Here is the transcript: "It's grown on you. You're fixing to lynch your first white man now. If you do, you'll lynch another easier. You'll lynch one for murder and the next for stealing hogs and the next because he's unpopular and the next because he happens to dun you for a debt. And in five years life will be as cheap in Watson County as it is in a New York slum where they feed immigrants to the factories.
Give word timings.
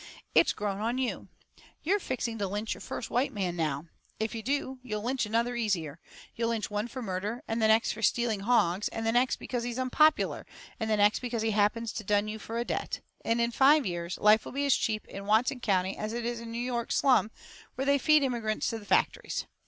"It's 0.33 0.51
grown 0.51 0.79
on 0.81 0.97
you. 0.97 1.27
You're 1.83 1.99
fixing 1.99 2.39
to 2.39 2.47
lynch 2.47 2.73
your 2.73 2.81
first 2.81 3.11
white 3.11 3.31
man 3.31 3.55
now. 3.55 3.85
If 4.19 4.33
you 4.33 4.41
do, 4.41 4.79
you'll 4.81 5.03
lynch 5.03 5.27
another 5.27 5.55
easier. 5.55 5.99
You'll 6.35 6.49
lynch 6.49 6.71
one 6.71 6.87
for 6.87 7.03
murder 7.03 7.43
and 7.47 7.61
the 7.61 7.67
next 7.67 7.91
for 7.91 8.01
stealing 8.01 8.39
hogs 8.39 8.87
and 8.87 9.05
the 9.05 9.11
next 9.11 9.35
because 9.37 9.63
he's 9.63 9.77
unpopular 9.77 10.47
and 10.79 10.89
the 10.89 10.97
next 10.97 11.19
because 11.19 11.43
he 11.43 11.51
happens 11.51 11.91
to 11.93 12.03
dun 12.03 12.27
you 12.27 12.39
for 12.39 12.57
a 12.57 12.65
debt. 12.65 13.01
And 13.23 13.39
in 13.39 13.51
five 13.51 13.85
years 13.85 14.17
life 14.17 14.43
will 14.43 14.53
be 14.53 14.65
as 14.65 14.73
cheap 14.75 15.07
in 15.07 15.27
Watson 15.27 15.59
County 15.59 15.95
as 15.95 16.13
it 16.13 16.25
is 16.25 16.39
in 16.39 16.47
a 16.47 16.51
New 16.51 16.57
York 16.61 16.91
slum 16.91 17.29
where 17.75 17.85
they 17.85 17.99
feed 17.99 18.23
immigrants 18.23 18.69
to 18.71 18.79
the 18.79 18.85
factories. 18.85 19.45